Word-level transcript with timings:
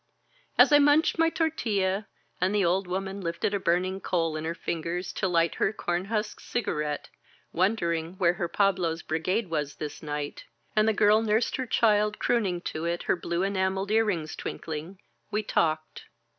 As 0.57 0.71
I 0.71 0.79
munched 0.79 1.19
my 1.19 1.29
tortilla 1.29 2.07
and 2.41 2.55
the 2.55 2.65
old 2.65 2.87
woman 2.87 3.21
lifted 3.21 3.53
a 3.53 3.59
burning 3.59 3.99
coal 4.01 4.35
in 4.35 4.45
her 4.45 4.55
fingers 4.55 5.13
to 5.13 5.27
light 5.27 5.53
her 5.61 5.71
corn 5.71 6.05
husk 6.05 6.39
cigarette, 6.39 7.09
wondering 7.53 8.13
where 8.15 8.33
her 8.33 8.47
Pablo's 8.47 9.03
brigade 9.03 9.51
was 9.51 9.75
this 9.75 10.01
night; 10.01 10.45
and 10.75 10.87
the 10.87 10.93
girl 10.93 11.21
nursed 11.21 11.57
her 11.57 11.67
child, 11.67 12.17
crooning 12.17 12.61
to 12.61 12.83
it, 12.85 13.03
her 13.03 13.15
blue 13.15 13.43
enameled 13.43 13.91
ear 13.91 14.03
rings 14.05 14.35
twinkling,— 14.35 14.97
^we 15.31 15.45
talked. 15.47 16.05